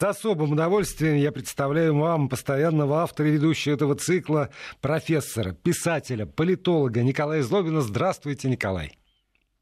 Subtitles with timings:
[0.00, 4.48] С особым удовольствием я представляю вам постоянного автора и ведущего этого цикла,
[4.80, 7.80] профессора, писателя, политолога Николая Злобина.
[7.80, 8.96] Здравствуйте, Николай.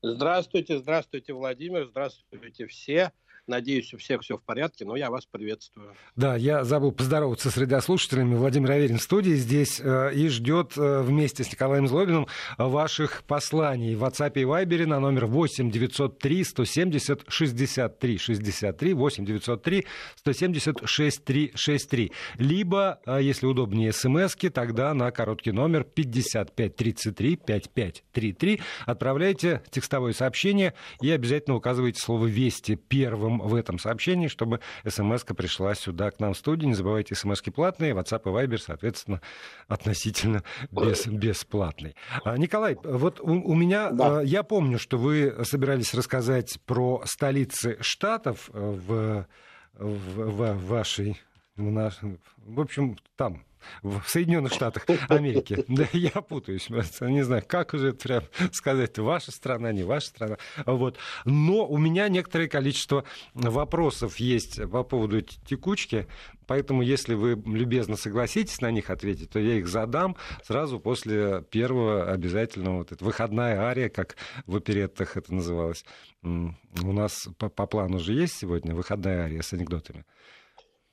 [0.02, 3.12] Здравствуйте, здравствуйте, Владимир, здравствуйте все.
[3.46, 5.94] Надеюсь, у всех все в порядке, но я вас приветствую.
[6.16, 8.34] Да, я забыл поздороваться с радиослушателями.
[8.34, 12.26] Владимир Аверин в студии здесь э, и ждет э, вместе с Николаем Злобиным
[12.58, 19.86] ваших посланий в WhatsApp и Viber на номер 8 903 170 63 63 8 903
[20.16, 22.12] 170 63 63.
[22.38, 31.10] Либо, э, если удобнее, смски, тогда на короткий номер 5533 5533 отправляйте текстовое сообщение и
[31.10, 36.38] обязательно указывайте слово «Вести» первым в этом сообщении, чтобы смс пришла сюда к нам в
[36.38, 36.68] студию.
[36.68, 39.20] Не забывайте, смс платные, WhatsApp и Viber, соответственно,
[39.68, 41.94] относительно без, бесплатный.
[42.24, 44.18] А, Николай, вот у, у меня, да.
[44.18, 49.26] А, я помню, что вы собирались рассказать про столицы штатов э, в,
[49.74, 51.20] в, в вашей,
[51.56, 51.98] в, наш,
[52.36, 53.44] в общем, там,
[53.82, 55.64] в Соединенных Штатах Америки.
[55.76, 60.38] Да, я путаюсь, не знаю, как уже прям сказать, ваша страна, не ваша страна.
[60.64, 60.96] Вот.
[61.24, 66.06] Но у меня некоторое количество вопросов есть по поводу текучки,
[66.46, 72.10] Поэтому, если вы любезно согласитесь на них ответить, то я их задам сразу после первого
[72.10, 72.78] обязательного.
[72.78, 75.84] Вот это, выходная ария, как в опереттах это называлось.
[76.22, 80.04] У нас по, по плану же есть сегодня выходная ария с анекдотами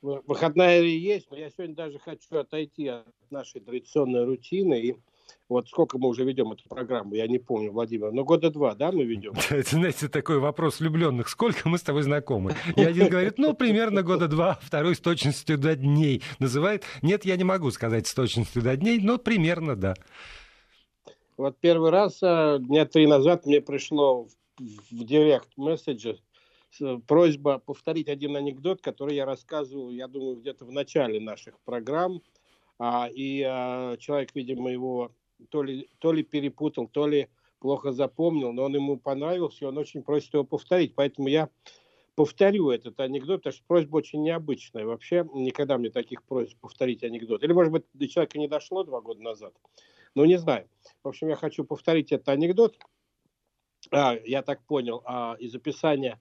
[0.04, 4.96] выходная есть, но я сегодня даже хочу отойти от нашей традиционной рутины и
[5.48, 8.92] вот сколько мы уже ведем эту программу, я не помню, Владимир, но года два, да,
[8.92, 9.34] мы ведем?
[9.50, 11.28] Это, знаете, такой вопрос влюбленных.
[11.28, 12.54] Сколько мы с тобой знакомы?
[12.76, 16.84] И один говорит, ну, примерно года два, второй с точностью до дней называет.
[17.02, 19.94] Нет, я не могу сказать с точностью до дней, но примерно да.
[21.36, 24.26] Вот первый раз а, дня три назад мне пришло
[24.58, 26.18] в директ месседжи
[27.06, 32.22] просьба повторить один анекдот, который я рассказывал, я думаю, где-то в начале наших программ.
[32.78, 35.12] А, и а, человек, видимо, его
[35.50, 37.28] то ли, то ли перепутал, то ли
[37.58, 40.94] плохо запомнил, но он ему понравился, и он очень просит его повторить.
[40.94, 41.48] Поэтому я
[42.14, 44.84] повторю этот анекдот, потому что просьба очень необычная.
[44.84, 47.42] Вообще никогда мне таких просьб повторить анекдот.
[47.42, 49.54] Или, может быть, до человека не дошло два года назад.
[50.14, 50.68] Ну, не знаю.
[51.02, 52.78] В общем, я хочу повторить этот анекдот.
[53.90, 56.20] А, я так понял, а, из описания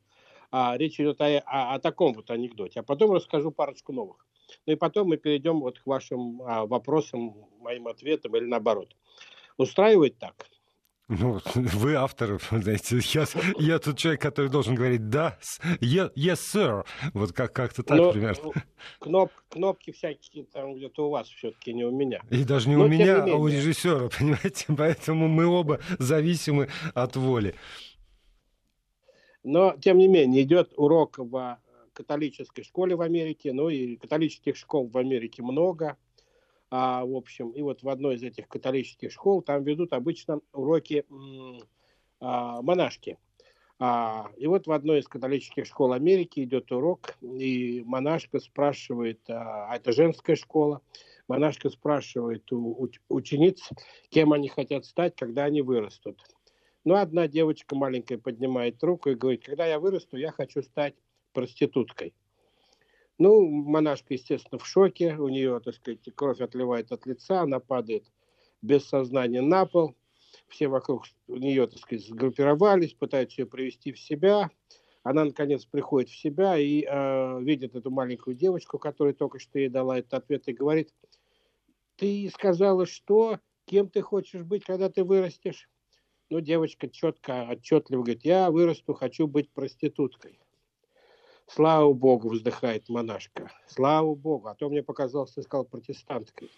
[0.53, 2.81] а, речь идет о, о, о таком вот анекдоте.
[2.81, 4.24] А потом расскажу парочку новых.
[4.68, 8.96] Ну и потом мы перейдем вот к вашим а, вопросам, моим ответам или наоборот.
[9.58, 10.36] Устраивает так?
[11.08, 13.25] Ну, вы автор, знаете, я,
[13.58, 15.38] я тут человек, который должен говорить «да»,
[15.81, 18.52] yes, sir», вот как, как-то так Но, примерно.
[19.00, 22.22] Кноп, кнопки всякие там где-то у вас все-таки, не у меня.
[22.30, 26.70] И даже не Но, у меня, не а у режиссера, понимаете, поэтому мы оба зависимы
[26.94, 27.56] от воли.
[29.43, 31.59] Но, тем не менее, идет урок в
[31.93, 35.97] католической школе в Америке, ну и католических школ в Америке много,
[36.69, 41.05] а, в общем, и вот в одной из этих католических школ там ведут обычно уроки
[42.19, 43.17] а, монашки.
[43.79, 49.67] А, и вот в одной из католических школ Америки идет урок, и монашка спрашивает, а,
[49.69, 50.81] а это женская школа,
[51.27, 53.69] монашка спрашивает у, у учениц,
[54.09, 56.21] кем они хотят стать, когда они вырастут.
[56.85, 60.95] Но одна девочка маленькая поднимает руку и говорит, когда я вырасту, я хочу стать
[61.31, 62.13] проституткой.
[63.17, 68.05] Ну, монашка, естественно, в шоке, у нее, так сказать, кровь отливает от лица, она падает
[68.61, 69.95] без сознания на пол,
[70.47, 74.49] все вокруг нее, так сказать, сгруппировались, пытаются ее привести в себя.
[75.03, 79.69] Она, наконец, приходит в себя и э, видит эту маленькую девочку, которая только что ей
[79.69, 80.93] дала этот ответ, и говорит,
[81.97, 85.69] ты сказала, что, кем ты хочешь быть, когда ты вырастешь?
[86.33, 90.39] Ну, девочка четко, отчетливо говорит, я вырасту, хочу быть проституткой.
[91.45, 93.51] Слава Богу, вздыхает монашка.
[93.67, 96.49] Слава Богу, а то мне показалось, ты сказал протестанткой.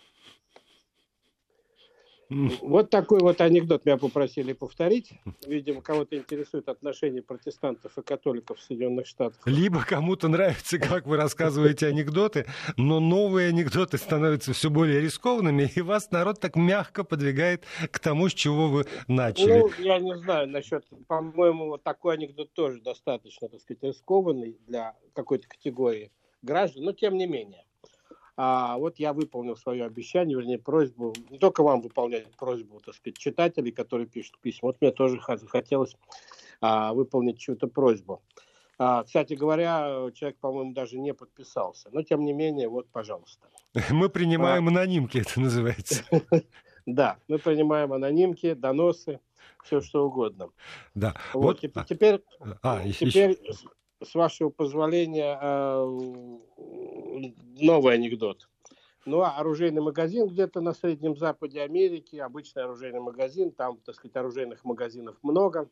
[2.30, 5.12] Вот такой вот анекдот меня попросили повторить.
[5.46, 9.40] Видимо, кого-то интересует отношения протестантов и католиков в Соединенных Штатах.
[9.46, 12.46] Либо кому-то нравится, как вы рассказываете анекдоты,
[12.78, 18.30] но новые анекдоты становятся все более рискованными, и вас народ так мягко подвигает к тому,
[18.30, 19.60] с чего вы начали.
[19.60, 24.96] Ну, я не знаю насчет, по-моему, вот такой анекдот тоже достаточно, так сказать, рискованный для
[25.14, 26.12] какой-то категории
[26.42, 27.65] граждан, но тем не менее.
[28.38, 33.18] А вот я выполнил свое обещание, вернее, просьбу, не только вам выполнять просьбу, так сказать,
[33.18, 34.68] читателей, которые пишут письма.
[34.68, 35.96] Вот мне тоже хотелось
[36.60, 38.22] а, выполнить чью-то просьбу.
[38.78, 41.90] А, кстати говоря, человек, по-моему, даже не подписался.
[41.94, 43.48] Но, тем не менее, вот, пожалуйста.
[43.90, 44.72] Мы принимаем а...
[44.72, 46.04] анонимки, это называется.
[46.88, 49.20] Да, мы принимаем анонимки, доносы,
[49.64, 50.52] все что угодно.
[50.94, 51.16] Да.
[51.34, 51.88] Вот, вот...
[51.88, 52.22] теперь,
[52.62, 53.40] а, теперь
[54.04, 55.38] с вашего позволения,
[57.60, 58.48] новый анекдот.
[59.06, 64.16] Ну, а оружейный магазин где-то на Среднем Западе Америки, обычный оружейный магазин, там, так сказать,
[64.16, 65.70] оружейных магазинов много.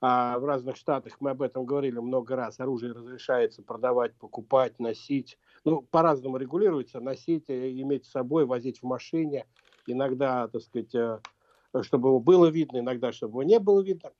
[0.00, 5.38] А в разных штатах, мы об этом говорили много раз, оружие разрешается продавать, покупать, носить.
[5.64, 9.46] Ну, по-разному регулируется, носить, э, иметь с собой, возить в машине.
[9.86, 11.20] Иногда, так сказать, э,
[11.82, 14.12] чтобы его было видно, иногда, чтобы его не было видно.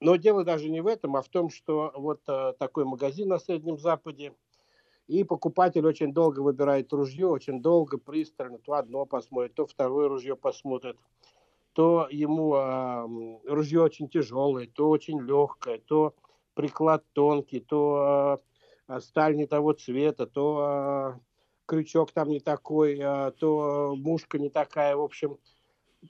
[0.00, 3.38] Но дело даже не в этом, а в том, что вот э, такой магазин на
[3.38, 4.32] Среднем Западе–
[5.08, 10.36] и покупатель очень долго выбирает ружье, очень долго, пристально, то одно посмотрит, то второе ружье
[10.36, 10.98] посмотрит,
[11.72, 16.14] то ему э, ружье очень тяжелое, то очень легкое, то
[16.52, 18.42] приклад тонкий, то
[18.86, 21.20] э, сталь не того цвета, то э,
[21.64, 25.38] крючок там не такой, э, то мушка не такая, в общем,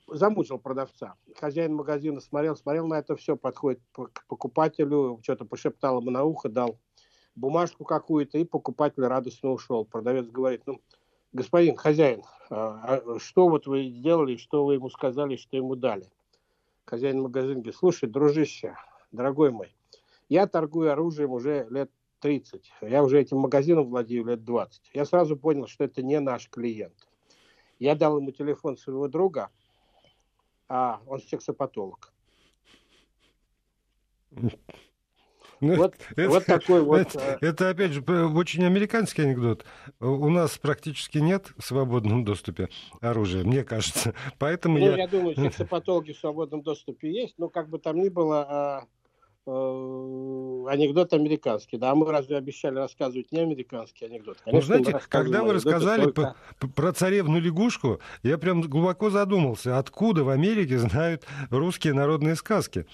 [0.07, 1.15] замучил продавца.
[1.35, 6.49] Хозяин магазина смотрел, смотрел на это все, подходит к покупателю, что-то пошептал ему на ухо,
[6.49, 6.79] дал
[7.35, 9.85] бумажку какую-то, и покупатель радостно ушел.
[9.85, 10.81] Продавец говорит, ну,
[11.33, 16.05] господин хозяин, а, а что вот вы сделали, что вы ему сказали, что ему дали?
[16.85, 18.75] Хозяин магазина говорит, слушай, дружище,
[19.11, 19.75] дорогой мой,
[20.27, 22.71] я торгую оружием уже лет 30.
[22.81, 24.91] Я уже этим магазином владею лет 20.
[24.93, 27.07] Я сразу понял, что это не наш клиент.
[27.79, 29.49] Я дал ему телефон своего друга,
[30.69, 32.13] а он сексопатолог.
[35.61, 36.99] Ну, вот, это, вот такой вот.
[37.01, 39.65] Это, э, это, опять же, очень американский анекдот.
[39.99, 42.69] У нас практически нет в свободном доступе
[43.01, 44.13] оружия, мне кажется.
[44.37, 44.95] Поэтому ну, я...
[44.95, 48.85] я думаю, сексопатологи в свободном доступе есть, но как бы там ни было, а,
[49.49, 51.77] анекдот американский.
[51.77, 54.37] Да, а мы разве обещали рассказывать не американский анекдот?
[54.43, 56.35] Конечно, ну, знаете, когда вы рассказали только...
[56.75, 62.85] про царевну лягушку, я прям глубоко задумался, откуда в Америке знают русские народные сказки.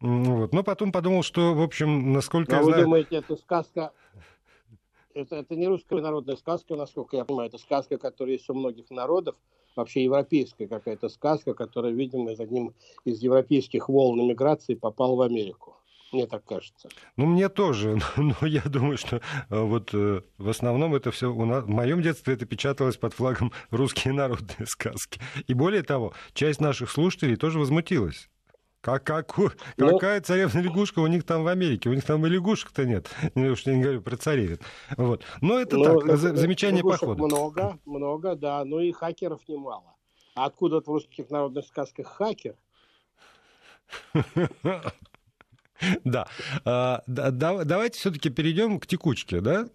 [0.00, 0.52] Вот.
[0.52, 2.84] Но потом подумал, что, в общем, насколько а я вы знаю...
[2.84, 3.92] думаете, это сказка...
[5.12, 7.48] Это, это не русская народная сказка, насколько я понимаю.
[7.48, 9.34] Это сказка, которая есть у многих народов.
[9.76, 12.74] Вообще европейская какая-то сказка, которая, видимо, из одним
[13.04, 15.76] из европейских волн миграции попала в Америку.
[16.12, 16.88] Мне так кажется.
[17.16, 17.98] Ну, мне тоже.
[18.16, 21.64] Но я думаю, что э, вот э, в основном это все у нас...
[21.64, 25.20] В моем детстве это печаталось под флагом русские народные сказки.
[25.46, 28.28] И более того, часть наших слушателей тоже возмутилась.
[28.80, 29.36] Как, как,
[29.76, 31.90] ну, какая царевна-лягушка у них там в Америке?
[31.90, 33.10] У них там и лягушек-то нет.
[33.34, 34.58] Я уж не говорю про царевин.
[34.96, 35.22] Вот.
[35.42, 37.26] Но это ну, так, за, замечание по ходу.
[37.26, 38.64] много, много, да.
[38.64, 39.94] Но и хакеров немало.
[40.34, 42.56] А откуда в русских народных сказках хакер?
[46.04, 46.26] Да.
[46.64, 49.66] А, давайте все-таки перейдем к текучке, да?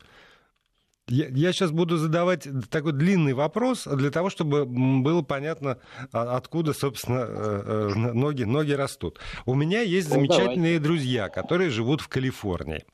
[1.08, 5.78] Я, сейчас буду задавать такой длинный вопрос для того, чтобы было понятно,
[6.12, 9.20] а, откуда, собственно, э, э, ноги, ноги растут.
[9.46, 10.80] У меня есть ну, замечательные давай.
[10.80, 12.86] друзья, которые живут в Калифорнии.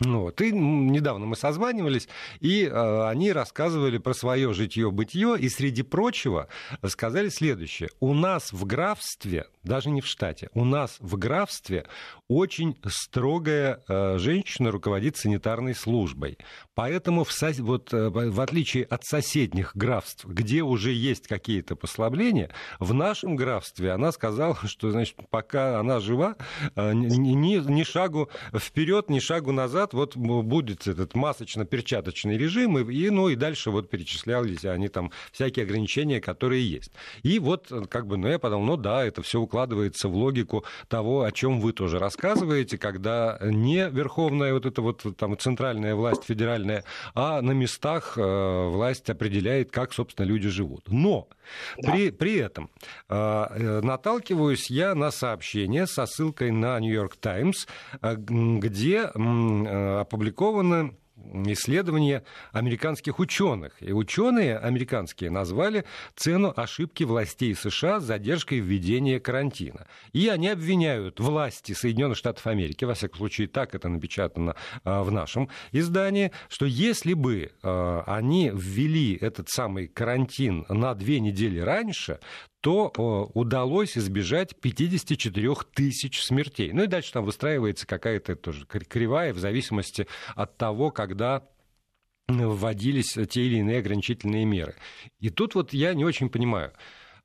[0.00, 0.40] Ну вот.
[0.40, 2.08] И недавно мы созванивались,
[2.40, 6.48] и э, они рассказывали про свое житье-бытие, и среди прочего
[6.86, 7.90] сказали следующее.
[8.00, 11.86] У нас в графстве, даже не в штате, у нас в графстве
[12.28, 16.38] очень строгая э, женщина руководит санитарной службой.
[16.74, 17.50] Поэтому в, со...
[17.58, 23.90] вот, э, в отличие от соседних графств, где уже есть какие-то послабления, в нашем графстве
[23.90, 26.36] она сказала, что значит, пока она жива,
[26.76, 32.78] э, ни, ни, ни шагу вперед, ни шагу назад, назад вот будет этот масочно-перчаточный режим,
[32.78, 36.92] и, ну, и дальше вот перечислялись они там всякие ограничения, которые есть.
[37.22, 41.22] И вот как бы, ну, я подумал, ну да, это все укладывается в логику того,
[41.22, 46.84] о чем вы тоже рассказываете, когда не верховная вот эта вот там центральная власть федеральная,
[47.14, 50.84] а на местах э, власть определяет, как, собственно, люди живут.
[50.88, 51.28] Но
[51.78, 51.90] да.
[51.90, 52.70] при, при этом
[53.08, 57.66] э, э наталкиваюсь я на сообщение со ссылкой на York Times,
[58.02, 59.18] э, где э,
[60.00, 60.94] опубликовано
[61.46, 63.74] исследование американских ученых.
[63.80, 65.84] И ученые американские назвали
[66.16, 69.86] цену ошибки властей США с задержкой введения карантина.
[70.12, 75.12] И они обвиняют власти Соединенных Штатов Америки, во всяком случае так это напечатано а, в
[75.12, 82.18] нашем издании, что если бы а, они ввели этот самый карантин на две недели раньше,
[82.60, 86.72] то удалось избежать 54 тысяч смертей.
[86.72, 91.42] Ну и дальше там выстраивается какая-то тоже кривая в зависимости от того, когда
[92.28, 94.74] вводились те или иные ограничительные меры.
[95.18, 96.72] И тут вот я не очень понимаю.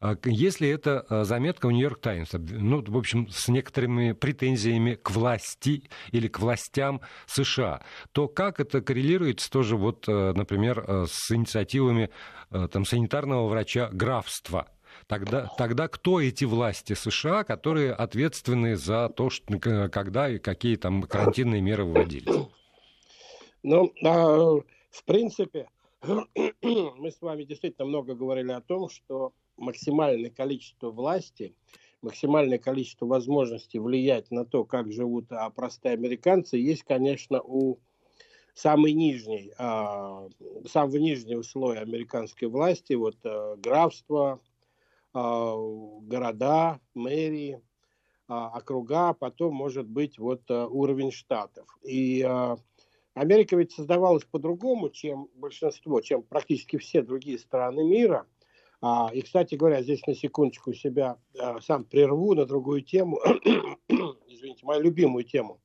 [0.01, 5.11] А если это а, заметка в Нью-Йорк Таймс, ну, в общем, с некоторыми претензиями к
[5.11, 12.09] власти или к властям США, то как это коррелируется тоже, вот, например, с инициативами
[12.49, 14.67] там, санитарного врача графства?
[15.07, 21.03] Тогда, тогда кто эти власти США, которые ответственны за то, что, когда и какие там
[21.03, 22.47] карантинные меры вводились?
[23.61, 24.59] Ну, а,
[24.89, 25.69] в принципе,
[26.01, 31.55] мы с вами действительно много говорили о том, что максимальное количество власти,
[32.01, 37.79] максимальное количество возможностей влиять на то, как живут а, простые американцы, есть, конечно, у
[38.55, 40.27] самый нижний, а,
[40.67, 44.39] самого нижнего слоя американской власти, вот а, графство, а,
[45.15, 47.61] города, мэрии,
[48.27, 51.67] а, округа, потом может быть вот а, уровень штатов.
[51.83, 52.57] И а,
[53.13, 58.27] Америка ведь создавалась по-другому, чем большинство, чем практически все другие страны мира.
[58.81, 63.19] А, и, кстати говоря, здесь на секундочку себя а, сам прерву на другую тему,
[64.27, 65.61] извините, мою любимую тему.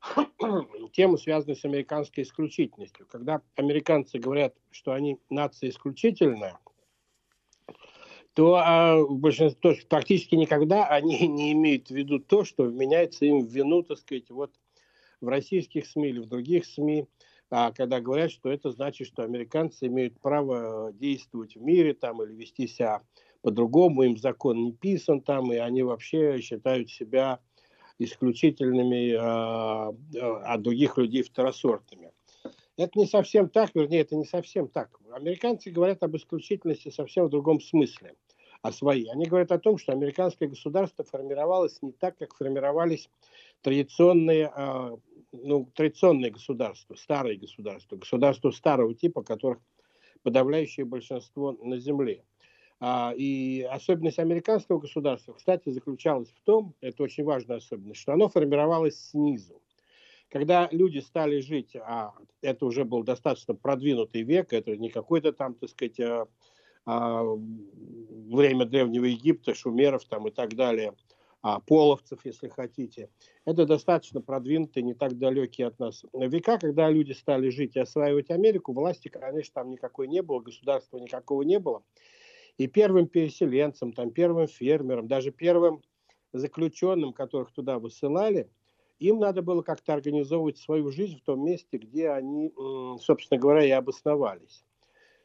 [0.92, 3.06] тему, связанную с американской исключительностью.
[3.06, 6.58] Когда американцы говорят, что они нация исключительная,
[8.34, 13.50] то а, большинство, практически никогда они не имеют в виду то, что вменяется им в
[13.50, 14.52] вину, так сказать, вот
[15.20, 17.06] в российских СМИ или в других СМИ,
[17.50, 22.32] а, когда говорят, что это значит, что американцы имеют право действовать в мире там, или
[22.32, 23.02] вести себя
[23.42, 27.40] по-другому, им закон не писан там, и они вообще считают себя
[27.98, 32.10] исключительными а, а, других людей второсортными.
[32.76, 34.98] Это не совсем так, вернее, это не совсем так.
[35.12, 38.16] Американцы говорят об исключительности совсем в другом смысле,
[38.64, 39.10] о своей.
[39.10, 43.10] Они говорят о том, что американское государство формировалось не так, как формировались
[43.60, 44.96] традиционные а,
[45.32, 49.58] ну, традиционные государства, старые государства, государства старого типа, которых
[50.22, 52.24] подавляющее большинство на Земле.
[52.80, 58.30] А, и особенность американского государства, кстати, заключалась в том, это очень важная особенность, что оно
[58.30, 59.60] формировалось снизу.
[60.30, 65.54] Когда люди стали жить, а это уже был достаточно продвинутый век, это не какой-то там,
[65.54, 66.28] так сказать, а, а,
[66.86, 70.94] время Древнего Египта, шумеров там и так далее–
[71.46, 73.10] а, половцев, если хотите.
[73.44, 78.30] Это достаточно продвинутые, не так далекие от нас века, когда люди стали жить и осваивать
[78.30, 81.82] Америку, власти, конечно, там никакой не было, государства никакого не было.
[82.56, 85.82] И первым переселенцам, там, первым фермерам, даже первым
[86.32, 88.48] заключенным, которых туда высылали,
[88.98, 92.54] им надо было как-то организовывать свою жизнь в том месте, где они,
[93.02, 94.64] собственно говоря, и обосновались.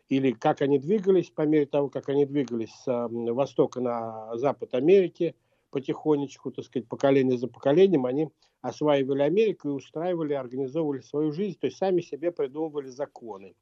[0.10, 5.36] Или как они двигались, по мере того, как они двигались с востока на запад Америки–
[5.70, 8.30] потихонечку, так сказать, поколение за поколением, они
[8.62, 13.56] осваивали Америку и устраивали, организовывали свою жизнь, то есть сами себе придумывали законы,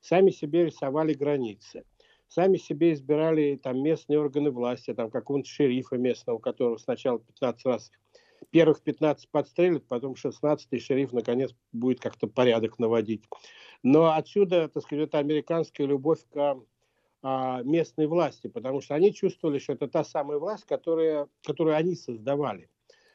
[0.00, 1.84] сами себе рисовали границы,
[2.28, 7.90] сами себе избирали там местные органы власти, там какого-нибудь шерифа местного, которого сначала 15 раз,
[8.50, 13.24] первых 15 подстрелят, потом 16-й шериф наконец будет как-то порядок наводить.
[13.82, 16.58] Но отсюда, так сказать, это американская любовь к
[17.22, 21.94] а, местной власти, потому что они чувствовали, что это та самая власть, которая, которую они
[21.96, 22.68] создавали.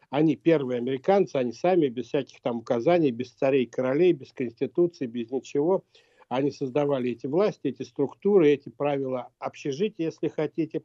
[0.10, 5.32] Они первые американцы, они сами, без всяких там указаний, без царей, королей, без конституции, без
[5.32, 5.86] ничего.
[6.28, 10.82] Они создавали эти власти, эти структуры, эти правила общежития, если хотите.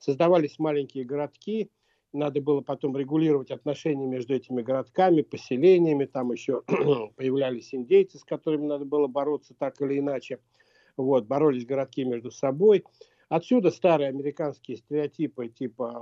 [0.00, 1.70] Создавались маленькие городки,
[2.14, 6.62] надо было потом регулировать отношения между этими городками, поселениями, там еще
[7.16, 10.38] появлялись индейцы, с которыми надо было бороться так или иначе.
[10.96, 12.84] Вот, боролись городки между собой.
[13.28, 15.92] Отсюда старые американские стереотипы, типа,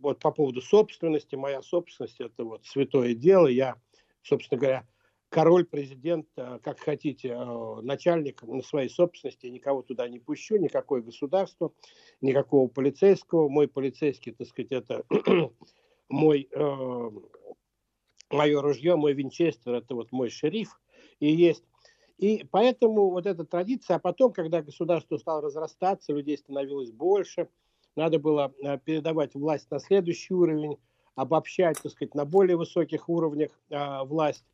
[0.00, 3.76] вот по поводу собственности, моя собственность– это вот святое дело, я,
[4.22, 4.88] собственно говоря,
[5.34, 11.02] король, президент, э, как хотите, э, начальник на своей собственности, никого туда не пущу, никакое
[11.02, 11.72] государство,
[12.20, 13.48] никакого полицейского.
[13.48, 15.04] Мой полицейский, так сказать, это
[16.08, 17.10] мой, э,
[18.30, 20.80] мое ружье, мой винчестер, это вот мой шериф.
[21.18, 21.64] И есть
[22.16, 27.48] и поэтому вот эта традиция, а потом, когда государство стало разрастаться, людей становилось больше,
[27.96, 30.78] надо было э, передавать власть на следующий уровень,
[31.16, 34.44] обобщать, так сказать, на более высоких уровнях а, власть.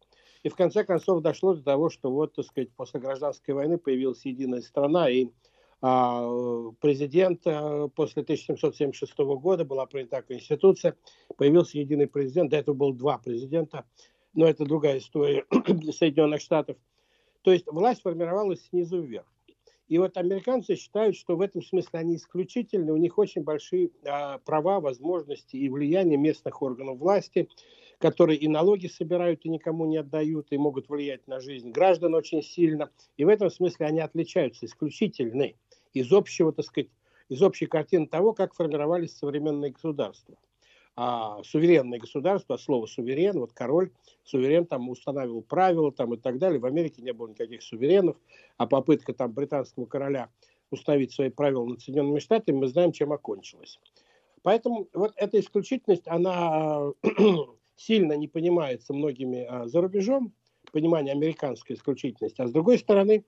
[0.43, 4.25] И в конце концов дошло до того, что вот, так сказать, после гражданской войны появилась
[4.25, 5.29] единая страна, и
[5.83, 6.27] а,
[6.81, 10.97] президент а, после 1776 года была принята конституция,
[11.37, 13.85] появился единый президент, до этого было два президента,
[14.33, 16.77] но это другая история для Соединенных Штатов–
[17.43, 19.27] то есть власть формировалась снизу вверх.
[19.89, 24.39] И вот американцы считают, что в этом смысле они исключительны, у них очень большие а,
[24.39, 27.49] права, возможности и влияние местных органов власти,
[28.01, 32.43] которые и налоги собирают, и никому не отдают, и могут влиять на жизнь граждан очень
[32.43, 32.91] сильно.
[33.17, 35.55] И в этом смысле они отличаются, исключительны
[35.93, 36.91] из общего, так сказать,
[37.29, 40.37] из общей картины того, как формировались современные государства
[40.97, 43.91] а, суверенное государство, от слова суверен, вот король,
[44.25, 46.59] суверен там устанавливал правила там и так далее.
[46.59, 48.17] В Америке не было никаких суверенов,
[48.57, 50.29] а попытка там британского короля
[50.71, 53.81] установить свои правила над Соединенными Штатами, мы знаем, чем окончилось.
[54.43, 56.93] Поэтому вот эта исключительность, она
[57.81, 60.35] сильно не понимается многими а, за рубежом,
[60.73, 62.41] понимание американской исключительности.
[62.43, 63.25] А с другой стороны,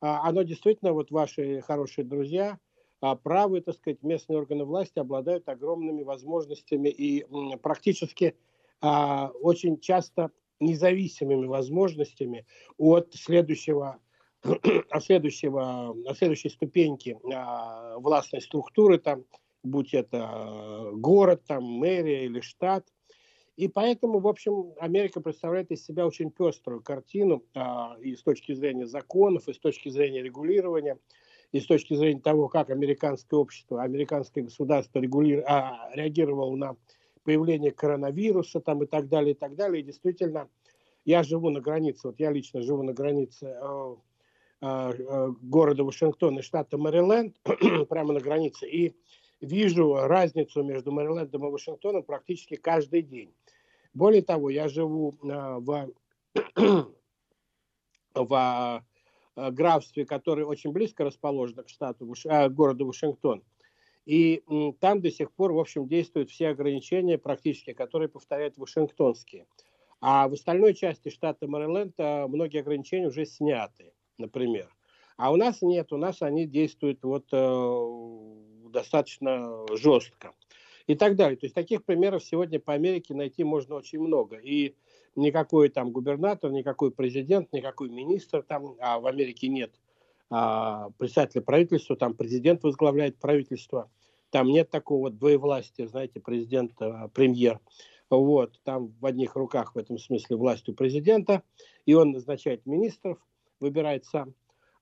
[0.00, 2.58] а, оно действительно, вот ваши хорошие друзья,
[3.00, 7.24] а, правы, так сказать, местные органы власти обладают огромными возможностями и
[7.62, 8.34] практически
[8.80, 12.46] очень часто независимыми возможностями
[12.78, 14.00] от следующего
[14.90, 17.16] от следующего, от следующей ступеньки
[18.00, 19.24] властной структуры, там,
[19.62, 22.88] будь это город, там, мэрия или штат–
[23.56, 28.54] и поэтому, в общем, Америка представляет из себя очень пеструю картину а, и с точки
[28.54, 30.98] зрения законов, и с точки зрения регулирования,
[31.52, 35.44] и с точки зрения того, как американское общество, американское государство регули...
[35.46, 36.76] а, реагировало на
[37.24, 39.82] появление коронавируса там, и так далее, и так далее.
[39.82, 40.48] И действительно,
[41.04, 43.96] я живу на границе, вот я лично живу на границе э,
[44.62, 47.36] э, города Вашингтона и штата Мэриленд,
[47.88, 48.96] прямо на границе, и
[49.42, 53.34] вижу разницу между Мэрилендом и Вашингтоном практически каждый день.
[53.92, 55.90] Более того, я живу а, в,
[58.14, 63.42] в а, графстве, которое очень близко расположено к штату, к а, городу Вашингтон.
[64.04, 64.42] И
[64.80, 69.46] там до сих пор, в общем, действуют все ограничения практически, которые повторяют вашингтонские.
[70.00, 71.96] А в остальной части штата Мэриленд
[72.28, 74.74] многие ограничения уже сняты, например.
[75.16, 77.36] А у нас нет, у нас они действуют вот э,
[78.72, 80.32] достаточно жестко
[80.86, 81.36] и так далее.
[81.36, 84.36] То есть таких примеров сегодня по Америке найти можно очень много.
[84.36, 84.74] И
[85.16, 89.72] никакой там губернатор, никакой президент, никакой министр там, а в Америке нет
[90.30, 93.90] а, председателя правительства, там президент возглавляет правительство,
[94.30, 97.60] там нет такого двоевластия, знаете, президент, а, премьер.
[98.08, 101.42] Вот, там в одних руках в этом смысле власть у президента,
[101.86, 103.18] и он назначает министров,
[103.58, 104.34] выбирает сам.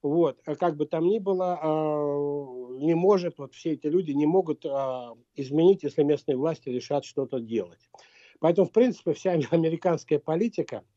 [0.02, 4.26] Вот, а как бы там ни было, а, не может, вот все эти люди не
[4.26, 7.90] могут а, изменить, если местные власти решат что-то делать.
[8.38, 10.84] Поэтому, в принципе, вся американская политика–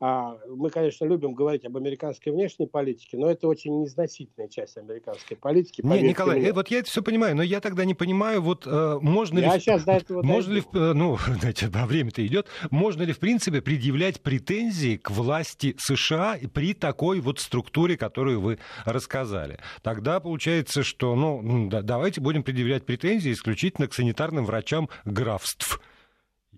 [0.00, 5.80] мы, конечно, любим говорить об американской внешней политике, но это очень незначительная часть американской политики.
[5.82, 6.48] Не, Николай, мне.
[6.48, 9.54] Э, вот я это все понимаю, но я тогда не понимаю, вот э, можно я
[9.54, 9.60] ли...
[9.60, 10.68] Сейчас до этого можно дойду.
[10.72, 15.74] ли, э, ну, знаете, а время-то идет, можно ли, в принципе, предъявлять претензии к власти
[15.78, 19.58] США при такой вот структуре, которую вы рассказали?
[19.82, 25.80] Тогда получается, что, ну, да, давайте будем предъявлять претензии исключительно к санитарным врачам графств.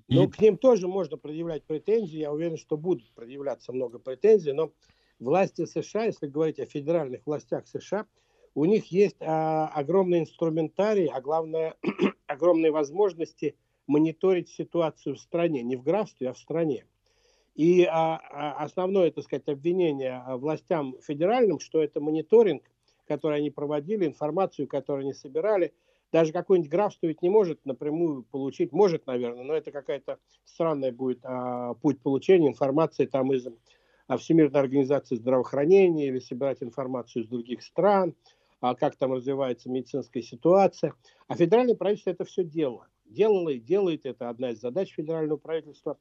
[0.08, 0.26] Ну, и...
[0.28, 2.18] к ним тоже можно предъявлять претензии.
[2.18, 4.52] Я уверен, что будут предъявляться много претензий.
[4.52, 4.72] Но
[5.18, 8.06] власти США, если говорить о федеральных властях США,
[8.54, 11.74] у них есть а, огромный инструментарий, а главное,
[12.26, 15.62] огромные возможности мониторить ситуацию в стране.
[15.62, 16.86] Не в графстве, а в стране.
[17.54, 22.62] И а, а, основное, так сказать, обвинение властям федеральным, что это мониторинг,
[23.06, 25.72] который они проводили, информацию, которую они собирали–
[26.12, 31.20] даже какой-нибудь графство ведь не может напрямую получить, может, наверное, но это какая-то странная будет
[31.22, 33.46] а, путь получения информации там из
[34.06, 38.14] а, Всемирной организации здравоохранения или собирать информацию из других стран,
[38.60, 40.94] а, как там развивается медицинская ситуация.
[41.28, 42.88] А федеральное правительство это все делало.
[43.04, 45.98] Делало и делает, это одна из задач федерального правительства.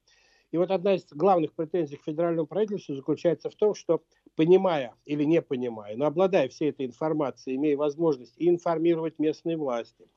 [0.55, 4.01] И вот одна из главных претензий к федеральному правительству заключается в том, что
[4.37, 10.07] понимая или не понимая, но обладая всей этой информацией, имея возможность информировать местные власти,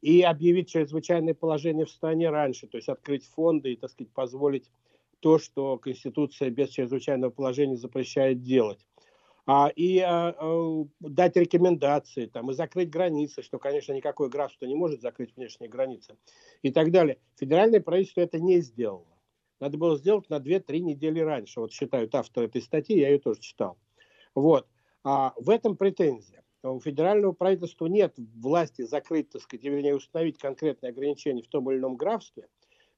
[0.00, 4.70] и объявить чрезвычайное положение в стране раньше, то есть открыть фонды и, так сказать, позволить
[5.18, 8.86] то, что Конституция без чрезвычайного положения запрещает делать.
[9.46, 14.76] А, и а, а, дать рекомендации, там, и закрыть границы, что, конечно, никакое графство не
[14.76, 16.16] может закрыть внешние границы,
[16.62, 17.18] и так далее.
[17.34, 19.11] Федеральное правительство это не сделало
[19.62, 21.60] надо было сделать на 2-3 недели раньше.
[21.60, 23.78] Вот считают автор этой статьи, я ее тоже читал.
[24.34, 24.66] Вот.
[25.04, 26.42] А в этом претензия.
[26.64, 31.78] У федерального правительства нет власти закрыть, так сказать, вернее, установить конкретные ограничения в том или
[31.78, 32.48] ином графстве,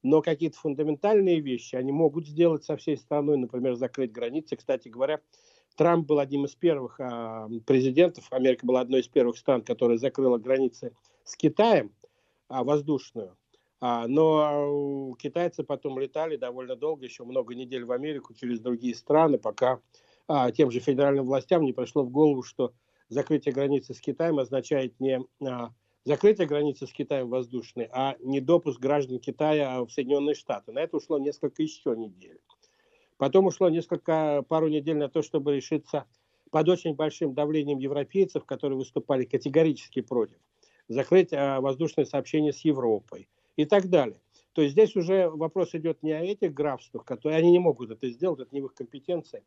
[0.03, 4.57] но какие-то фундаментальные вещи они могут сделать со всей страной, например, закрыть границы.
[4.57, 5.20] Кстати говоря,
[5.77, 10.38] Трамп был одним из первых а, президентов, Америка была одной из первых стран, которая закрыла
[10.38, 11.92] границы с Китаем
[12.48, 13.37] а, воздушную.
[13.87, 19.37] А, но китайцы потом летали довольно долго, еще много недель в Америку через другие страны,
[19.37, 19.79] пока
[20.27, 22.73] а, тем же федеральным властям не пришло в голову, что
[23.11, 25.68] закрытие границы с Китаем означает не а,
[26.05, 30.73] закрытие границы с Китаем воздушной, а не допуск граждан Китая в Соединенные Штаты.
[30.73, 32.40] На это ушло несколько еще недель.
[33.18, 36.07] Потом ушло несколько, пару недель на то, чтобы решиться
[36.51, 40.38] под очень большим давлением европейцев, которые выступали категорически против,
[40.88, 44.21] закрыть воздушное сообщение с Европой и так далее.
[44.53, 48.09] То есть здесь уже вопрос идет не о этих графствах, которые они не могут это
[48.09, 49.43] сделать, это не в их компетенции.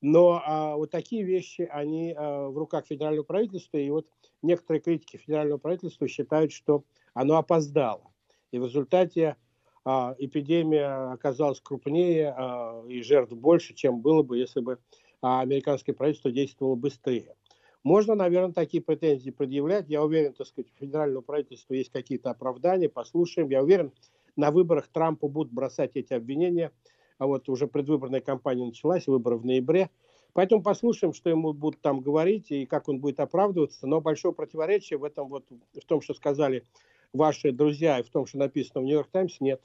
[0.00, 4.06] Но а, вот такие вещи, они а, в руках федерального правительства, и вот
[4.42, 8.12] некоторые критики федерального правительства считают, что оно опоздало.
[8.52, 9.36] И в результате
[9.84, 14.78] а, эпидемия оказалась крупнее а, и жертв больше, чем было бы, если бы
[15.20, 17.34] а, американское правительство действовало быстрее.
[17.84, 19.88] Можно, наверное, такие претензии предъявлять.
[19.88, 23.50] Я уверен, так сказать, у федерального правительства есть какие-то оправдания, послушаем.
[23.50, 23.92] Я уверен,
[24.36, 26.72] на выборах Трампу будут бросать эти обвинения.
[27.18, 29.90] А вот уже предвыборная кампания началась, выборы в ноябре.
[30.32, 33.86] Поэтому послушаем, что ему будут там говорить и как он будет оправдываться.
[33.86, 36.64] Но большое противоречие в этом вот, в том, что сказали
[37.12, 39.60] ваши друзья, и в том, что написано в Нью-Йорк Таймс, нет.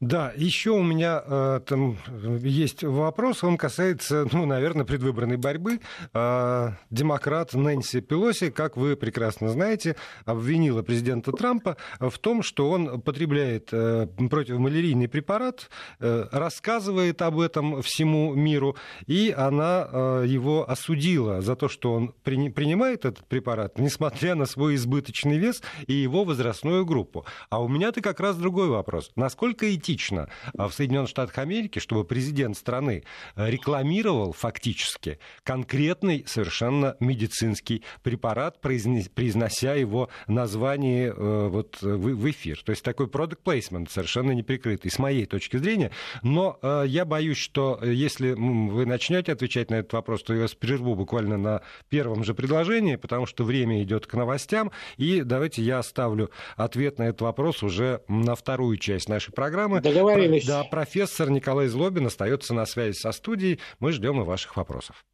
[0.00, 1.98] Да, еще у меня э, там
[2.42, 5.80] есть вопрос, он касается, ну, наверное, предвыборной борьбы.
[6.14, 13.02] Э, демократ Нэнси Пелоси, как вы прекрасно знаете, обвинила президента Трампа в том, что он
[13.02, 21.42] потребляет э, противомалярийный препарат, э, рассказывает об этом всему миру, и она э, его осудила
[21.42, 26.24] за то, что он при, принимает этот препарат, несмотря на свой избыточный вес и его
[26.24, 27.26] возрастную группу.
[27.50, 29.10] А у меня-то как раз другой вопрос.
[29.14, 33.02] Насколько идти критично а, в Соединенных Штатах Америки, чтобы президент страны
[33.34, 42.62] э, рекламировал фактически конкретный совершенно медицинский препарат, произнося его название э, вот в эфир.
[42.64, 45.90] То есть такой product placement совершенно неприкрытый с моей точки зрения.
[46.22, 50.54] Но э, я боюсь, что если вы начнете отвечать на этот вопрос, то я вас
[50.54, 54.70] прерву буквально на первом же предложении, потому что время идет к новостям.
[54.98, 59.79] И давайте я оставлю ответ на этот вопрос уже на вторую часть нашей программы.
[59.80, 60.46] Договорились.
[60.46, 63.60] Да, профессор Николай Злобин остается на связи со студией.
[63.78, 65.04] Мы ждем и ваших вопросов.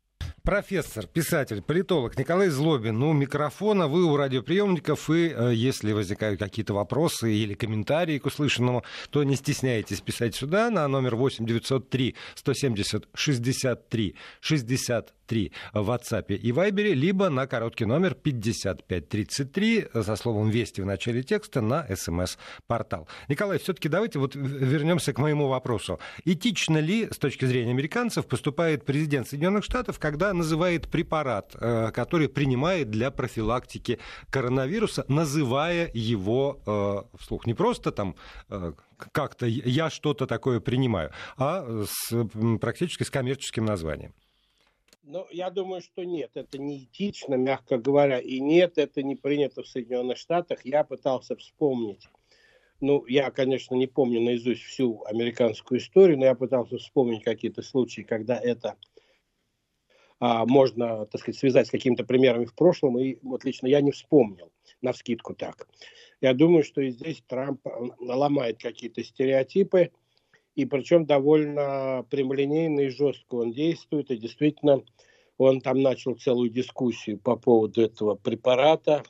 [0.46, 2.96] Профессор, писатель, политолог Николай Злобин.
[3.00, 8.84] Ну, микрофона, вы у радиоприемников, и э, если возникают какие-то вопросы или комментарии к услышанному,
[9.10, 16.34] то не стесняйтесь писать сюда на номер 8 903 170 63 60 3 в WhatsApp
[16.34, 23.08] и Viber, либо на короткий номер 5533 со словом «Вести» в начале текста на смс-портал.
[23.28, 25.98] Николай, все-таки давайте вот вернемся к моему вопросу.
[26.24, 32.28] Этично ли с точки зрения американцев поступает президент Соединенных Штатов, когда называет препарат, э, который
[32.28, 33.98] принимает для профилактики
[34.30, 37.46] коронавируса, называя его э, вслух?
[37.46, 38.16] Не просто там
[38.48, 38.72] э,
[39.12, 42.26] как-то я что-то такое принимаю, а с,
[42.60, 44.14] практически с коммерческим названием.
[45.08, 49.62] Ну, я думаю, что нет, это не этично, мягко говоря, и нет, это не принято
[49.62, 50.64] в Соединенных Штатах.
[50.64, 52.08] Я пытался вспомнить,
[52.80, 58.02] ну, я, конечно, не помню наизусть всю американскую историю, но я пытался вспомнить какие-то случаи,
[58.02, 58.74] когда это
[60.18, 63.92] а, можно, так сказать, связать с какими-то примерами в прошлом, и вот лично я не
[63.92, 64.50] вспомнил,
[64.82, 65.68] на вскидку так.
[66.20, 67.60] Я думаю, что и здесь Трамп
[68.00, 69.92] ломает какие-то стереотипы,
[70.56, 74.82] и причем довольно прямолинейно и жестко он действует, и действительно
[75.36, 79.02] он там начал целую дискуссию по поводу этого препарата,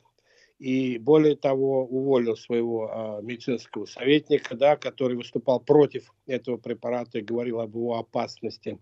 [0.59, 7.23] и более того уволил своего а, медицинского советника, да, который выступал против этого препарата и
[7.23, 8.77] говорил об его опасности.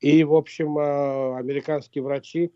[0.00, 2.50] И, в общем, а, американские врачи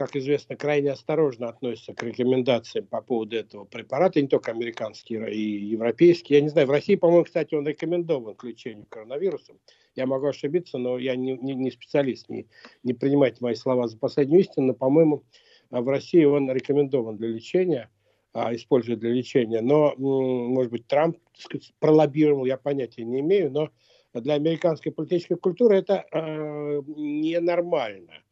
[0.00, 5.66] как известно, крайне осторожно относятся к рекомендациям по поводу этого препарата, не только американские и
[5.66, 6.38] европейские.
[6.38, 9.60] Я не знаю, в России, по-моему, кстати, он рекомендован к лечению коронавирусом.
[9.94, 12.48] Я могу ошибиться, но я не, не, не специалист, не,
[12.82, 15.22] не принимайте мои слова за последнюю истину, но, по-моему,
[15.68, 17.90] в России он рекомендован для лечения,
[18.32, 19.60] а, используют для лечения.
[19.60, 23.68] Но, может быть, Трамп сказать, пролоббировал, я понятия не имею, но
[24.14, 28.22] для американской политической культуры это э, ненормально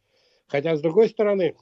[0.49, 1.55] Хотя, с другой стороны,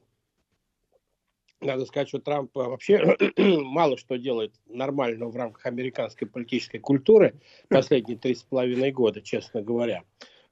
[1.60, 7.34] надо сказать, что Трамп вообще мало что делает нормального в рамках американской политической культуры
[7.68, 10.04] последние три с половиной года, честно говоря.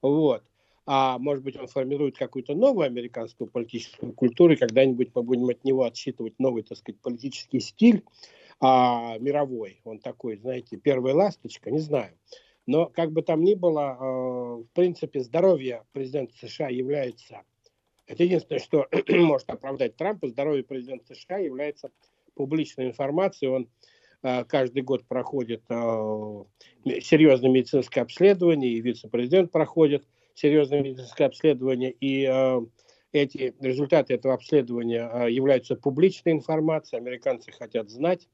[0.02, 0.42] Вот.
[0.86, 5.64] А может быть, он формирует какую-то новую американскую политическую культуру, и когда-нибудь мы будем от
[5.64, 8.04] него отсчитывать новый, так сказать, политический стиль
[8.60, 9.80] а, мировой.
[9.84, 12.12] Он такой, знаете, первая ласточка, не знаю.
[12.66, 14.04] Но как бы там ни было, э,
[14.62, 17.42] в принципе, здоровье президента США является
[18.06, 20.28] это единственное, что может оправдать Трампа.
[20.28, 21.90] Здоровье президента США является
[22.34, 23.50] публичной информацией.
[23.50, 23.68] Он
[24.22, 26.44] э, каждый год проходит э,
[27.00, 32.60] серьезное медицинское обследование, и вице-президент проходит серьезное медицинское обследование, и э,
[33.12, 37.00] эти результаты этого обследования являются публичной информацией.
[37.00, 38.28] Американцы хотят знать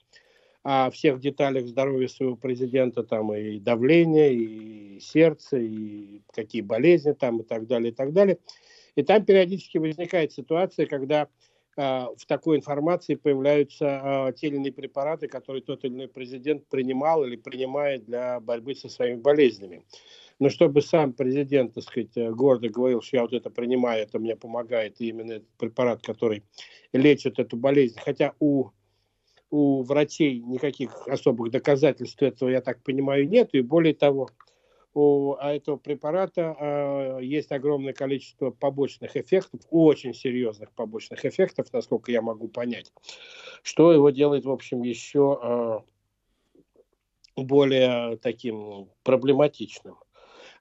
[0.62, 7.40] о всех деталях здоровья своего президента, там и давление, и сердце, и какие болезни там,
[7.40, 8.38] и так далее, и так далее.
[8.96, 11.28] И там периодически возникает ситуация, когда
[11.76, 16.66] э, в такой информации появляются э, те или иные препараты, которые тот или иной президент
[16.68, 19.84] принимал или принимает для борьбы со своими болезнями.
[20.40, 24.18] Но чтобы сам президент, так сказать, э, гордо говорил, что я вот это принимаю, это
[24.18, 26.42] мне помогает, и именно этот препарат, который
[26.94, 27.98] лечит эту болезнь.
[28.02, 28.70] Хотя у,
[29.50, 33.50] у врачей никаких особых доказательств этого, я так понимаю, нет.
[33.52, 34.30] И более того,
[34.92, 42.22] у этого препарата э, есть огромное количество побочных эффектов, очень серьезных побочных эффектов, насколько я
[42.22, 42.92] могу понять,
[43.62, 45.78] что его делает, в общем, еще э,
[47.36, 49.96] более таким проблематичным.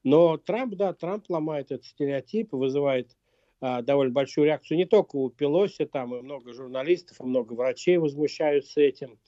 [0.03, 3.17] Но Трамп, да, Трамп ломает этот стереотип, вызывает
[3.61, 7.97] а, довольно большую реакцию не только у Пелоси, там и много журналистов, и много врачей
[7.97, 9.19] возмущаются этим.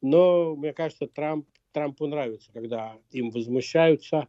[0.00, 4.28] Но, мне кажется, Трамп, Трампу нравится, когда им возмущаются.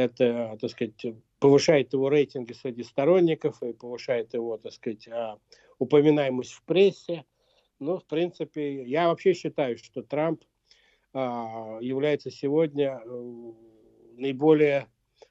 [0.00, 1.04] Это, так сказать,
[1.40, 5.36] повышает его рейтинги среди сторонников и повышает его, так сказать, а,
[5.78, 7.26] упоминаемость в прессе.
[7.78, 10.42] Ну, в принципе, я вообще считаю, что Трамп
[11.12, 13.52] а, является сегодня э,
[14.16, 14.86] наиболее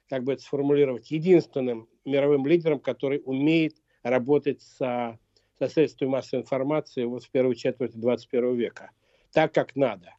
[0.08, 5.18] как бы это сформулировать, единственным мировым лидером, который умеет работать со,
[5.58, 8.92] со средствами массовой информации вот в первой четверти 21 века.
[9.32, 10.14] Так, как надо.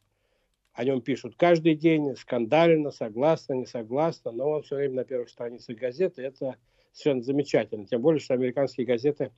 [0.74, 5.28] О нем пишут каждый день, скандально, согласно, не согласно, но он все время на первых
[5.28, 6.22] страницах газеты.
[6.22, 6.56] Это
[6.92, 7.86] совершенно замечательно.
[7.86, 9.32] Тем более, что американские газеты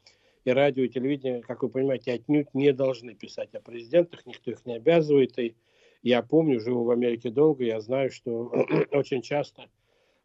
[0.44, 4.64] и радио, и телевидение, как вы понимаете, отнюдь не должны писать о президентах, никто их
[4.64, 5.36] не обязывает.
[5.38, 5.56] И
[6.02, 8.52] я помню, живу в Америке долго, я знаю, что
[8.92, 9.68] очень часто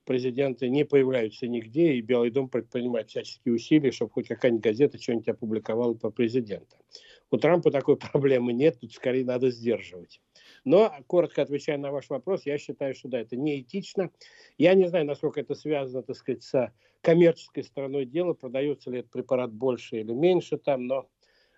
[0.06, 5.28] президенты не появляются нигде, и Белый дом предпринимает всяческие усилия, чтобы хоть какая-нибудь газета что-нибудь
[5.28, 6.76] опубликовала по президенту.
[7.32, 10.20] У Трампа такой проблемы нет, тут скорее надо сдерживать.
[10.66, 14.12] Но, коротко отвечая на ваш вопрос, я считаю, что да, это неэтично.
[14.58, 19.12] Я не знаю, насколько это связано, так сказать, с коммерческой стороной дела, продается ли этот
[19.12, 21.08] препарат больше или меньше там, но,